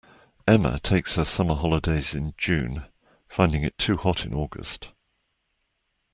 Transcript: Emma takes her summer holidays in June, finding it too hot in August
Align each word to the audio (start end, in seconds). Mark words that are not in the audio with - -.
Emma 0.47 0.79
takes 0.79 1.13
her 1.13 1.23
summer 1.23 1.53
holidays 1.53 2.15
in 2.15 2.33
June, 2.35 2.85
finding 3.29 3.61
it 3.61 3.77
too 3.77 3.97
hot 3.97 4.25
in 4.25 4.33
August 4.33 4.89